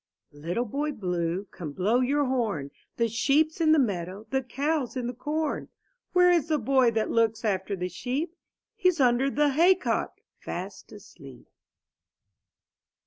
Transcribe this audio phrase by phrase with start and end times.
[0.31, 3.71] 20 IN THE NURSERY I ITTLE Boy Blue, come blow your horn, The sheep's in
[3.71, 5.69] the meadow, the cow's in the corn.
[6.13, 8.35] Where is the boy that looks after the sheep?
[8.75, 11.47] He's under the hay cock, fast asleep.